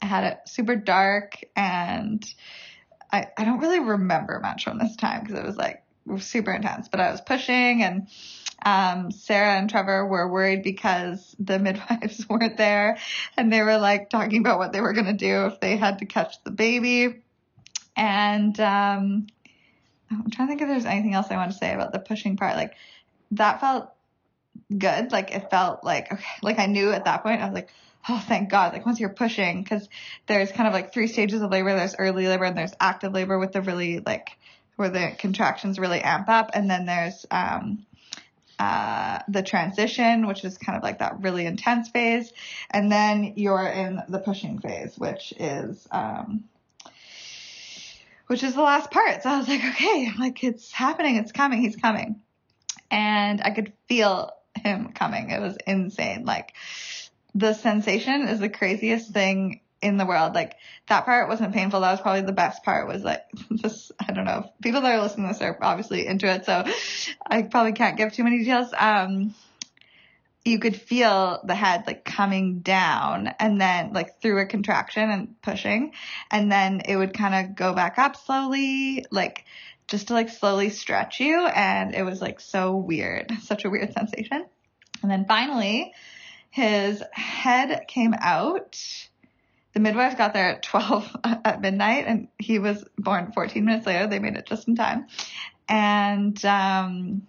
[0.00, 2.24] I had it super dark and,
[3.12, 5.82] I, I don't really remember much from this time because it was like
[6.18, 8.08] super intense, but I was pushing and
[8.64, 12.96] Um, Sarah and Trevor were worried because the midwives weren't there
[13.36, 15.98] and they were like talking about what they were going to do if they had
[15.98, 17.22] to catch the baby.
[17.94, 19.26] And, um,
[20.10, 22.36] I'm trying to think if there's anything else I want to say about the pushing
[22.36, 22.56] part.
[22.56, 22.74] Like
[23.32, 23.90] that felt
[24.76, 25.12] good.
[25.12, 27.68] Like it felt like, okay, like I knew at that point, I was like,
[28.08, 28.72] oh, thank God.
[28.72, 29.88] Like once you're pushing, cause
[30.26, 31.74] there's kind of like three stages of labor.
[31.74, 34.36] There's early labor and there's active labor with the really like,
[34.76, 36.50] where the contractions really amp up.
[36.54, 37.86] And then there's, um,
[38.58, 42.32] uh, the transition, which is kind of like that really intense phase.
[42.70, 46.44] And then you're in the pushing phase, which is, um,
[48.26, 49.22] which is the last part.
[49.22, 51.16] So I was like, okay, like it's happening.
[51.16, 51.60] It's coming.
[51.60, 52.20] He's coming.
[52.90, 55.30] And I could feel him coming.
[55.30, 56.24] It was insane.
[56.24, 56.54] Like
[57.34, 60.34] the sensation is the craziest thing in the world.
[60.34, 60.56] Like
[60.88, 61.80] that part wasn't painful.
[61.80, 63.92] That was probably the best part was like this.
[64.00, 64.50] I don't know.
[64.62, 66.46] People that are listening to this are obviously into it.
[66.46, 66.64] So
[67.26, 68.72] I probably can't give too many details.
[68.76, 69.34] Um,
[70.44, 75.40] you could feel the head like coming down and then like through a contraction and
[75.40, 75.92] pushing
[76.30, 79.44] and then it would kind of go back up slowly like
[79.88, 83.92] just to like slowly stretch you and it was like so weird such a weird
[83.94, 84.44] sensation
[85.02, 85.94] and then finally
[86.54, 88.80] his head came out.
[89.72, 94.06] The midwife got there at 12 at midnight and he was born 14 minutes later.
[94.06, 95.08] They made it just in time.
[95.68, 97.26] And um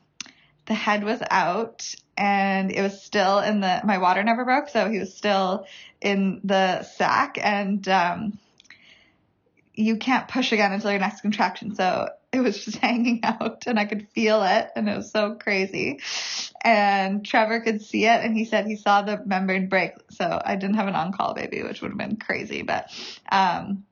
[0.67, 4.91] the head was out and it was still in the my water never broke so
[4.91, 5.65] he was still
[5.99, 7.39] in the sac.
[7.41, 8.37] And um
[9.73, 11.73] you can't push again until your next contraction.
[11.73, 15.35] So it was just hanging out and I could feel it and it was so
[15.35, 15.99] crazy.
[16.63, 19.93] And Trevor could see it and he said he saw the membrane break.
[20.11, 22.91] So I didn't have an en caul baby, which would have been crazy, but,
[23.31, 23.85] um,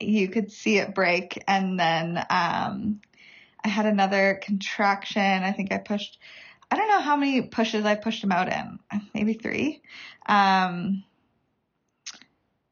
[0.00, 3.00] you could see it break and then, um,
[3.64, 5.20] I had another contraction.
[5.20, 6.18] I think I pushed,
[6.70, 8.78] I don't know how many pushes I pushed him out in,
[9.14, 9.82] maybe three.
[10.26, 11.02] Um,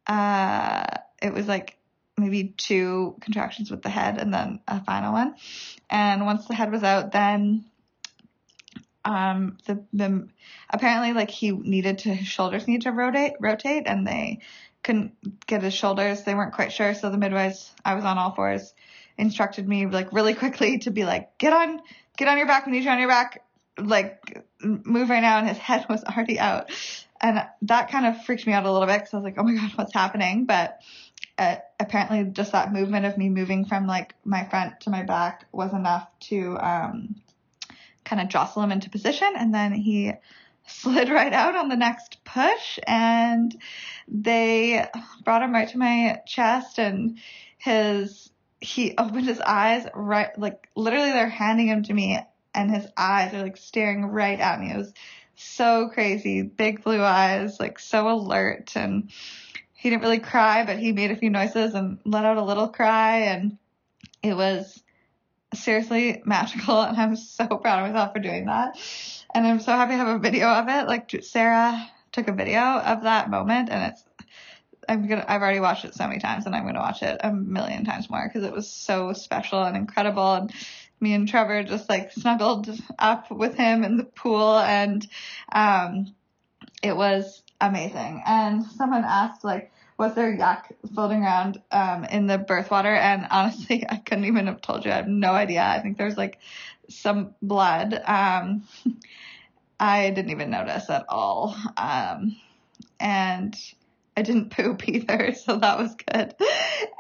[0.07, 0.85] uh,
[1.21, 1.76] it was like
[2.17, 5.35] maybe two contractions with the head and then a final one.
[5.91, 7.65] And once the head was out, then
[9.05, 10.29] um, the, the
[10.71, 14.41] apparently like he needed to his shoulders need to rotate rotate and they
[14.83, 15.13] couldn't
[15.47, 16.23] get his shoulders.
[16.23, 16.95] They weren't quite sure.
[16.95, 18.73] So the midwives, I was on all fours,
[19.19, 21.81] instructed me like really quickly to be like, get on,
[22.17, 22.67] get on your back.
[22.67, 23.43] Need you on your back.
[23.79, 25.39] Like move right now.
[25.39, 26.71] And his head was already out.
[27.21, 29.43] And that kind of freaked me out a little bit because I was like, oh
[29.43, 30.45] my God, what's happening?
[30.45, 30.81] But
[31.39, 35.47] uh, apparently just that movement of me moving from like my front to my back
[35.53, 37.17] was enough to um,
[38.05, 39.33] kind of jostle him into position.
[39.37, 40.13] And then he
[40.67, 43.57] slid right out on the next push and
[44.09, 44.85] they
[45.25, 47.19] brought him right to my chest and
[47.59, 52.19] his he opened his eyes right like literally they're handing him to me
[52.53, 54.73] and his eyes are like staring right at me.
[54.73, 54.93] It was
[55.37, 56.43] so crazy.
[56.43, 59.11] Big blue eyes, like so alert and
[59.87, 62.67] he didn't really cry, but he made a few noises and let out a little
[62.67, 63.57] cry and
[64.21, 64.83] it was
[65.55, 68.77] seriously magical and I'm so proud of myself for doing that.
[69.33, 70.89] And I'm so happy to have a video of it.
[70.89, 74.03] Like Sarah took a video of that moment and it's
[74.89, 77.33] I'm gonna I've already watched it so many times and I'm gonna watch it a
[77.33, 80.53] million times more because it was so special and incredible and
[80.99, 82.69] me and Trevor just like snuggled
[82.99, 85.07] up with him in the pool and
[85.53, 86.13] um
[86.83, 88.23] it was amazing.
[88.27, 92.95] And someone asked like was there yak floating around um, in the birth water?
[92.95, 94.91] And honestly, I couldn't even have told you.
[94.91, 95.63] I have no idea.
[95.63, 96.39] I think there's like
[96.89, 97.95] some blood.
[98.05, 98.65] Um,
[99.81, 101.55] I didn't even notice at all.
[101.77, 102.37] Um,
[102.99, 103.55] and
[104.17, 106.35] I didn't poop either, so that was good.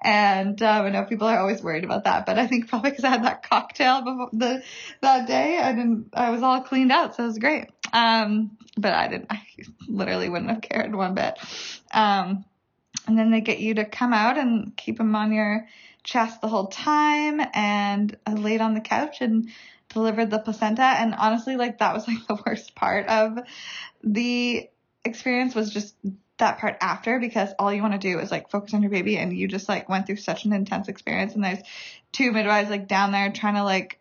[0.02, 3.04] And um, I know people are always worried about that, but I think probably because
[3.04, 4.62] I had that cocktail before the
[5.00, 6.10] that day, I didn't.
[6.12, 7.70] I was all cleaned out, so it was great.
[7.92, 9.26] Um, but I didn't.
[9.30, 9.42] I
[9.88, 11.38] literally wouldn't have cared one bit.
[11.92, 12.44] Um,
[13.06, 15.66] and then they get you to come out and keep them on your
[16.02, 17.40] chest the whole time.
[17.54, 19.50] And I laid on the couch and
[19.88, 20.82] delivered the placenta.
[20.82, 23.38] And honestly, like that was like the worst part of
[24.02, 24.68] the
[25.04, 25.94] experience was just
[26.38, 29.16] that part after because all you want to do is like focus on your baby
[29.16, 31.60] and you just like went through such an intense experience and there's
[32.12, 33.98] two midwives like down there trying to like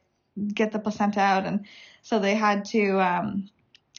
[0.53, 1.65] get the placenta out and
[2.01, 3.49] so they had to um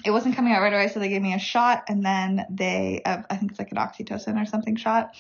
[0.04, 3.02] it wasn't coming out right away, so they gave me a shot, and then they,
[3.04, 5.14] uh, I think it's like an oxytocin or something shot,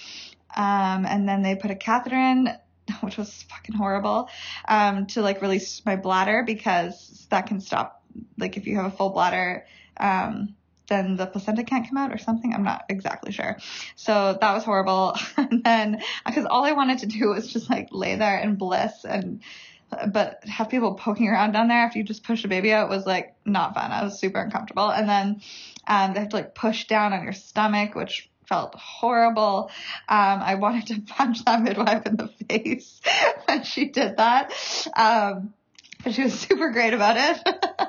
[0.54, 2.48] um, and then they put a catheter in,
[3.00, 4.28] which was fucking horrible,
[4.68, 8.02] um, to like release my bladder because that can stop,
[8.38, 9.66] like if you have a full bladder,
[9.98, 10.54] um,
[10.88, 12.52] then the placenta can't come out or something.
[12.54, 13.58] I'm not exactly sure.
[13.96, 15.16] So that was horrible.
[15.36, 19.04] and then, because all I wanted to do was just like lay there in bliss
[19.04, 19.42] and
[19.90, 23.06] but have people poking around down there after you just push a baby out was
[23.06, 23.92] like not fun.
[23.92, 24.90] I was super uncomfortable.
[24.90, 25.40] And then
[25.86, 29.70] um, they have to like push down on your stomach, which felt horrible.
[30.08, 33.00] Um, I wanted to punch that midwife in the face
[33.46, 34.52] when she did that.
[34.96, 35.54] Um,
[36.02, 37.88] but she was super great about it.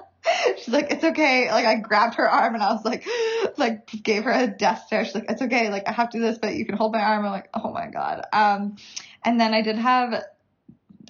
[0.58, 1.50] She's like, it's okay.
[1.50, 3.08] Like I grabbed her arm and I was like,
[3.58, 5.06] like gave her a death stare.
[5.06, 5.70] She's like, it's okay.
[5.70, 7.26] Like I have to do this, but you can hold my arm.
[7.26, 8.24] I'm like, oh my God.
[8.34, 8.76] Um,
[9.24, 10.24] and then I did have,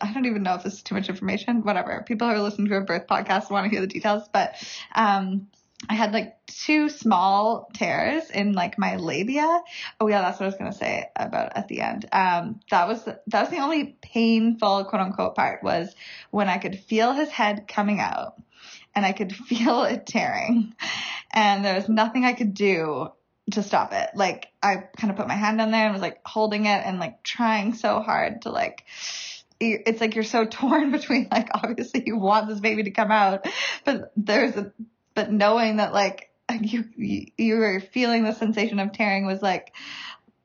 [0.02, 2.04] I don't even know if this is too much information, whatever.
[2.06, 4.56] People who are listening to a birth podcast want to hear the details, but,
[4.96, 5.48] um,
[5.90, 9.62] I had like two small tears in like my labia.
[10.00, 12.08] Oh yeah, that's what I was gonna say about at the end.
[12.12, 15.94] Um, that was that was the only painful quote unquote part was
[16.32, 18.42] when I could feel his head coming out
[18.96, 20.74] and I could feel it tearing,
[21.32, 23.10] and there was nothing I could do
[23.52, 24.10] to stop it.
[24.16, 27.00] Like I kind of put my hand on there and was like holding it and
[27.00, 28.84] like trying so hard to like
[29.60, 33.48] it's like you're so torn between like obviously you want this baby to come out,
[33.86, 34.72] but there's a
[35.18, 36.30] but knowing that like
[36.62, 39.74] you, you, were feeling the sensation of tearing was like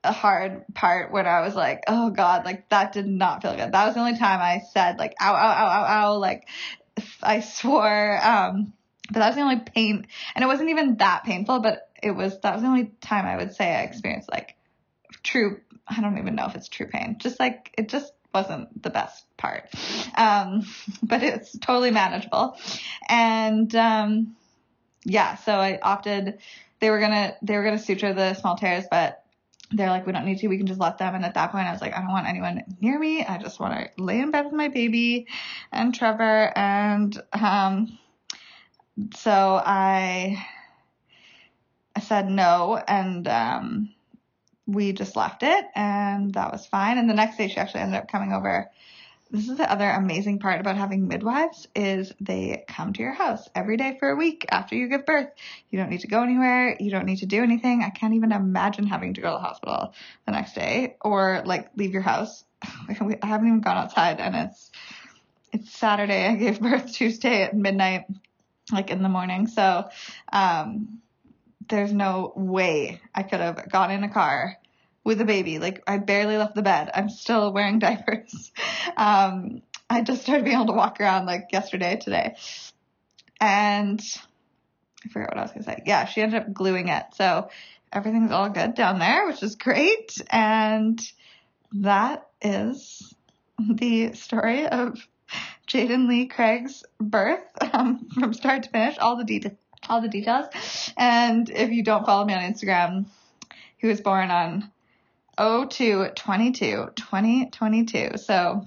[0.03, 3.71] a hard part when I was like, oh God, like that did not feel good.
[3.71, 6.49] That was the only time I said like, ow, ow, ow, ow, ow, like
[7.23, 8.73] I swore, um,
[9.13, 12.41] but that was the only pain, and it wasn't even that painful, but it was,
[12.41, 14.57] that was the only time I would say I experienced like
[15.23, 18.91] true, I don't even know if it's true pain, just like, it just wasn't the
[18.91, 19.71] best part.
[20.17, 20.67] Um,
[21.03, 22.57] but it's totally manageable.
[23.09, 24.37] And, um,
[25.05, 26.39] yeah, so I opted.
[26.81, 29.25] They were gonna they were gonna suture the small tears, but
[29.71, 30.49] they're like, we don't need to.
[30.49, 31.15] We can just let them.
[31.15, 33.25] And at that point, I was like, I don't want anyone near me.
[33.25, 35.27] I just want to lay in bed with my baby
[35.71, 36.53] and Trevor.
[36.57, 37.99] And um,
[39.17, 40.45] so I
[41.97, 43.95] I said no, and um,
[44.67, 46.99] we just left it, and that was fine.
[46.99, 48.71] And the next day, she actually ended up coming over
[49.33, 53.49] this is the other amazing part about having midwives is they come to your house
[53.55, 55.31] every day for a week after you give birth.
[55.71, 56.77] You don't need to go anywhere.
[56.79, 57.83] You don't need to do anything.
[57.83, 59.95] I can't even imagine having to go to the hospital
[60.27, 62.45] the next day or like leave your house.
[62.63, 64.71] I haven't even gone outside and it's,
[65.51, 66.27] it's Saturday.
[66.27, 68.05] I gave birth Tuesday at midnight,
[68.71, 69.47] like in the morning.
[69.47, 69.89] So,
[70.31, 71.01] um,
[71.73, 74.59] there's no way I could have gone in a car
[75.05, 75.59] with a baby.
[75.59, 76.91] Like I barely left the bed.
[76.95, 78.53] I'm still wearing diapers.
[78.95, 82.37] Um, I just started being able to walk around like yesterday, today.
[83.41, 84.01] And
[85.05, 85.83] I forget what I was to say.
[85.87, 87.05] Yeah, she ended up gluing it.
[87.15, 87.49] So
[87.91, 90.21] everything's all good down there, which is great.
[90.29, 91.01] And
[91.73, 93.15] that is
[93.59, 94.99] the story of
[95.67, 99.57] Jaden Lee Craig's birth um, from start to finish, all the details.
[99.89, 100.47] All the details.
[100.97, 103.07] And if you don't follow me on Instagram,
[103.77, 104.71] he was born on
[105.39, 108.11] 02 22 2022.
[108.17, 108.67] So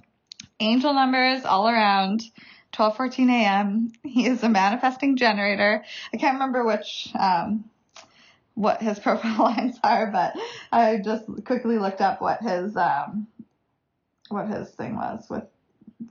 [0.60, 2.23] angel numbers all around.
[2.73, 3.93] 12:14 a.m.
[4.04, 5.86] He is a manifesting generator.
[6.13, 7.69] I can't remember which um,
[8.54, 10.36] what his profile lines are, but
[10.71, 13.28] I just quickly looked up what his um,
[14.30, 15.45] what his thing was with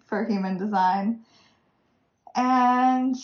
[0.07, 1.25] for human design.
[2.35, 3.15] And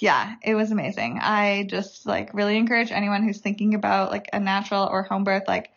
[0.00, 1.18] yeah, it was amazing.
[1.20, 5.44] I just like really encourage anyone who's thinking about like a natural or home birth
[5.46, 5.70] like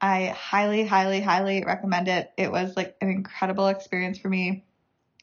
[0.00, 2.32] I highly, highly, highly recommend it.
[2.36, 4.64] It was like an incredible experience for me.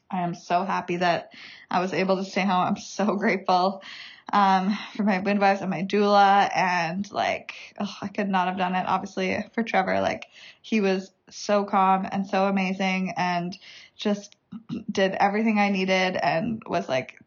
[0.09, 1.33] I am so happy that
[1.69, 2.65] I was able to stay home.
[2.65, 3.83] I'm so grateful
[4.31, 8.85] um, for my midwives and my doula, and like I could not have done it.
[8.87, 10.27] Obviously for Trevor, like
[10.61, 13.57] he was so calm and so amazing, and
[13.97, 14.37] just
[14.91, 17.19] did everything I needed, and was like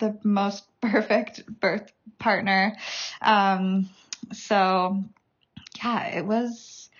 [0.00, 2.76] the most perfect birth partner.
[3.22, 3.88] Um,
[4.32, 5.04] so
[5.82, 6.90] yeah, it was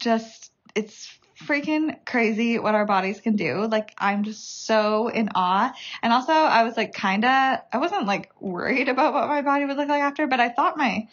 [0.00, 3.66] just, it's freaking crazy what our bodies can do.
[3.66, 5.72] Like, I'm just so in awe.
[6.02, 9.76] And also, I was like, kinda, I wasn't like worried about what my body would
[9.76, 11.08] look like after, but I thought my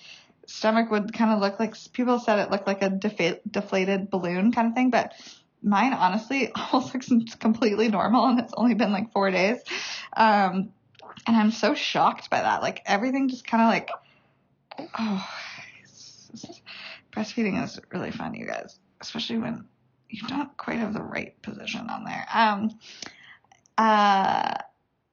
[0.45, 4.51] stomach would kind of look like, people said it looked like a defa- deflated balloon
[4.51, 5.13] kind of thing, but
[5.61, 9.61] mine honestly almost looks completely normal and it's only been like four days.
[10.15, 10.71] Um,
[11.27, 12.61] and I'm so shocked by that.
[12.61, 13.89] Like, everything just kind of like,
[14.97, 15.29] oh,
[17.11, 19.65] breastfeeding is really fun, you guys, especially when
[20.09, 22.25] you don't quite have the right position on there.
[22.33, 22.71] Um,
[23.77, 24.55] uh,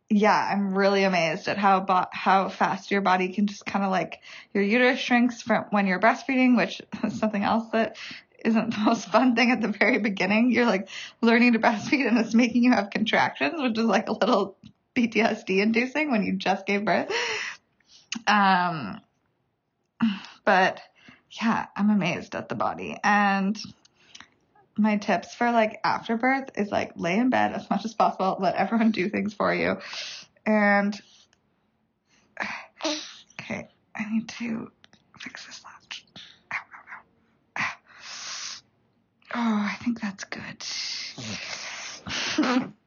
[0.09, 3.91] yeah, I'm really amazed at how bo- how fast your body can just kind of
[3.91, 4.21] like
[4.55, 7.97] your uterus shrinks from when you're breastfeeding, which is something else that
[8.45, 10.53] isn't the most fun thing at the very beginning.
[10.53, 10.89] You're like
[11.21, 14.57] learning to breastfeed and it's making you have contractions, which is like a little
[14.97, 17.13] PTSD inducing when you just gave birth.
[18.27, 19.01] Um,
[20.45, 20.81] but
[21.31, 22.97] yeah, I'm amazed at the body.
[23.05, 23.61] And
[24.79, 28.37] my tips for like after birth is like lay in bed as much as possible,
[28.41, 29.79] let everyone do things for you.
[30.45, 30.99] And
[33.41, 34.71] okay, I need to
[35.19, 35.63] fix this.
[39.39, 40.65] Oh, I think that's good.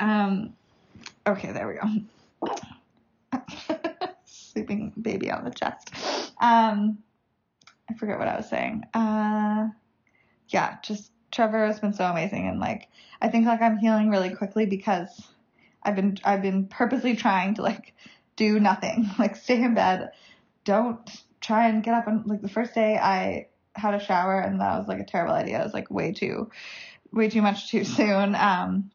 [0.00, 0.54] um,
[1.26, 3.40] okay, there we go.
[4.24, 5.90] Sleeping baby on the chest.
[6.40, 6.98] Um,
[7.88, 8.84] I forget what I was saying.
[8.94, 9.68] Uh,
[10.48, 12.88] yeah, just Trevor has been so amazing, and like
[13.20, 15.08] I think like I'm healing really quickly because
[15.82, 17.94] I've been I've been purposely trying to like
[18.36, 20.10] do nothing, like stay in bed,
[20.64, 22.06] don't try and get up.
[22.06, 25.34] And like the first day I had a shower, and that was like a terrible
[25.34, 25.60] idea.
[25.60, 26.50] It was like way too,
[27.12, 28.34] way too much too soon.
[28.34, 28.90] Um,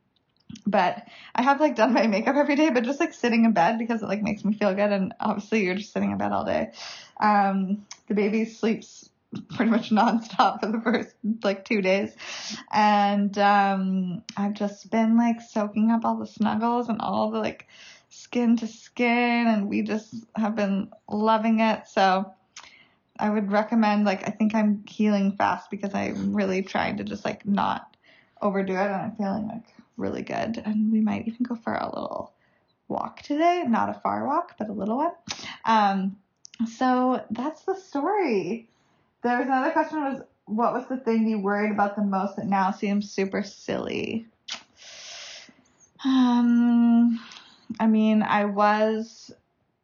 [0.65, 3.77] but I have like done my makeup every day, but just like sitting in bed
[3.77, 4.91] because it like makes me feel good.
[4.91, 6.71] And obviously you're just sitting in bed all day.
[7.19, 9.09] Um, the baby sleeps
[9.55, 12.15] pretty much nonstop for the first like two days.
[12.71, 17.67] And, um, I've just been like soaking up all the snuggles and all the like
[18.09, 19.47] skin to skin.
[19.47, 21.87] And we just have been loving it.
[21.87, 22.33] So,
[23.21, 27.25] I would recommend like I think I'm healing fast because I'm really trying to just
[27.25, 27.97] like not
[28.41, 29.65] overdo it and I'm feeling like
[29.99, 30.61] really good.
[30.65, 32.33] And we might even go for a little
[32.87, 33.63] walk today.
[33.67, 35.11] Not a far walk, but a little one.
[35.65, 36.17] Um,
[36.67, 38.67] so that's the story.
[39.21, 42.47] There was another question was what was the thing you worried about the most that
[42.47, 44.25] now seems super silly?
[46.03, 47.19] Um,
[47.79, 49.31] I mean, I was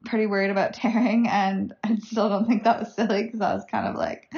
[0.05, 3.65] pretty worried about tearing and I still don't think that was silly because that was
[3.69, 4.33] kind of like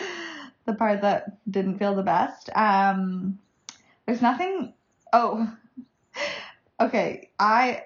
[0.65, 2.49] the part that didn't feel the best.
[2.55, 3.39] Um,
[4.05, 4.73] there's nothing,
[5.13, 5.51] oh,
[6.79, 7.29] okay.
[7.39, 7.83] I,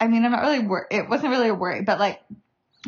[0.00, 0.88] I mean, I'm not really worried.
[0.90, 2.20] It wasn't really a worry, but like,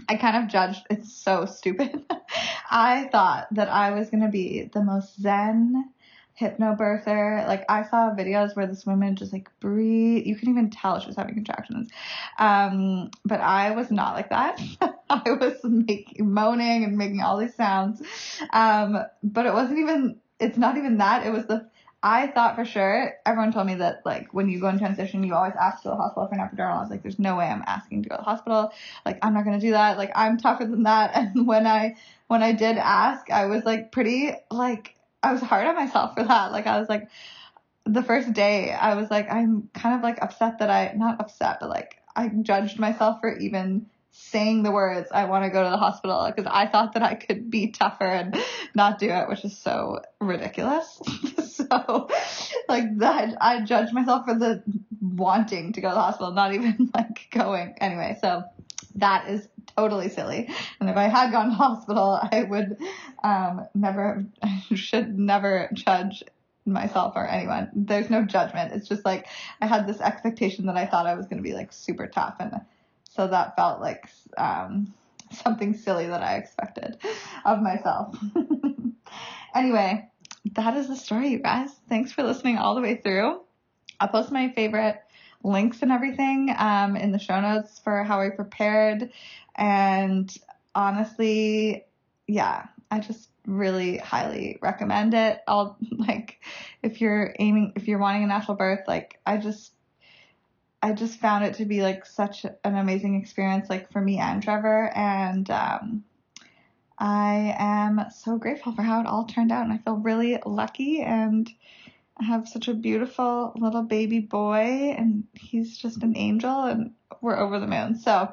[0.09, 0.83] I kind of judged.
[0.89, 2.05] It's so stupid.
[2.71, 5.91] I thought that I was to be the most zen
[6.41, 7.47] hypnobirther.
[7.47, 10.27] Like I saw videos where this woman just like breathe.
[10.27, 11.91] You can even tell she was having contractions.
[12.39, 14.61] Um, but I was not like that.
[15.11, 18.03] I was making moaning and making all these sounds.
[18.53, 20.21] Um, but it wasn't even.
[20.39, 21.27] It's not even that.
[21.27, 21.69] It was the
[22.03, 25.35] I thought for sure, everyone told me that like when you go in transition, you
[25.35, 26.79] always ask to the hospital for an epidural.
[26.79, 28.73] I was like, there's no way I'm asking to go to the hospital.
[29.05, 29.99] Like, I'm not going to do that.
[29.99, 31.15] Like, I'm tougher than that.
[31.21, 31.97] And when I,
[32.29, 36.25] when I did ask, I was like pretty, like, I was hard on myself for
[36.25, 36.53] that.
[36.53, 37.09] Like, I was like,
[37.85, 41.59] the first day, I was like, I'm kind of like upset that I, not upset,
[41.61, 45.71] but like, I judged myself for even saying the words, I want to go to
[45.71, 48.37] the hospital because I thought that I could be tougher and
[48.75, 51.01] not do it, which is so ridiculous.
[51.49, 52.09] so
[52.69, 54.63] like that, I judge myself for the
[55.01, 58.19] wanting to go to the hospital, not even like going anyway.
[58.21, 58.45] So
[58.97, 60.49] that is totally silly.
[60.81, 62.79] And if I had gone to hospital, I would,
[63.23, 64.25] um, never,
[64.75, 66.25] should never judge
[66.67, 67.71] myself or anyone.
[67.75, 68.73] There's no judgment.
[68.73, 69.27] It's just like
[69.61, 72.37] I had this expectation that I thought I was going to be like super tough
[72.41, 72.61] and
[73.21, 74.09] so that felt like
[74.39, 74.95] um,
[75.31, 76.97] something silly that I expected
[77.45, 78.17] of myself.
[79.55, 80.09] anyway,
[80.53, 81.69] that is the story, you guys.
[81.87, 83.43] Thanks for listening all the way through.
[84.01, 85.03] I'll post my favorite
[85.45, 89.11] links and everything um, in the show notes for how I prepared.
[89.55, 90.35] And
[90.75, 91.85] honestly,
[92.27, 95.43] yeah, I just really highly recommend it.
[95.47, 96.41] I'll like
[96.83, 99.73] if you're aiming if you're wanting a natural birth, like I just
[100.83, 104.43] I just found it to be like such an amazing experience, like for me and
[104.43, 104.91] Trevor.
[104.95, 106.05] And um,
[106.99, 109.65] I am so grateful for how it all turned out.
[109.65, 111.51] And I feel really lucky and
[112.19, 114.95] I have such a beautiful little baby boy.
[114.97, 117.99] And he's just an angel and we're over the moon.
[117.99, 118.33] So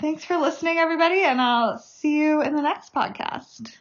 [0.00, 1.22] thanks for listening, everybody.
[1.22, 3.76] And I'll see you in the next podcast.